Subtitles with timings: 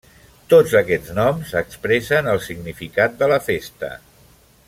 [0.53, 3.95] Tots aquests noms expressen el significat de la festa.